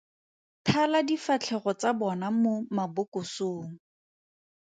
Thala 0.67 0.99
difatlhego 1.09 1.71
tsa 1.79 1.91
bona 1.99 2.27
mo 2.41 2.53
mabokosong. 2.75 3.67